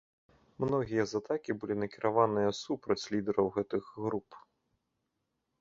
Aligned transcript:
Многія 0.61 1.03
з 1.11 1.19
атакі 1.19 1.55
былі 1.63 1.75
накіраваныя 1.83 2.49
супраць 2.63 3.01
лідараў 3.17 3.53
гэтых 3.59 3.83
груп. 4.07 4.29